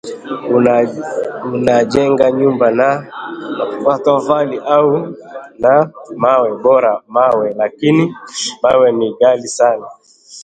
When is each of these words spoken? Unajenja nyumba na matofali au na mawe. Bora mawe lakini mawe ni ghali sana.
Unajenja 1.55 2.27
nyumba 2.37 2.67
na 2.79 2.89
matofali 3.83 4.57
au 4.75 4.89
na 5.59 5.73
mawe. 6.17 6.49
Bora 6.63 6.93
mawe 7.13 7.53
lakini 7.53 8.13
mawe 8.63 8.91
ni 8.91 9.07
ghali 9.19 9.47
sana. 9.47 9.85